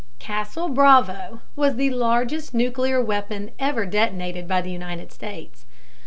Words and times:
"Castle/Bravo" 0.17 1.41
was 1.55 1.75
the 1.75 1.91
largest 1.91 2.55
nuclear 2.55 2.99
weapon 2.99 3.51
ever 3.59 3.85
detonated 3.85 4.47
by 4.47 4.59
the 4.59 4.71
United 4.71 5.11
States. 5.11 5.63